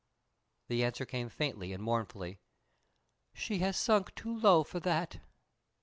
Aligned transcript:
The 0.67 0.83
answer 0.83 1.05
came 1.05 1.29
faintly 1.29 1.71
and 1.73 1.83
mournfully. 1.83 2.39
"She 3.35 3.59
has 3.59 3.77
sunk 3.77 4.15
too 4.15 4.35
low 4.35 4.63
for 4.63 4.79
that!" 4.79 5.19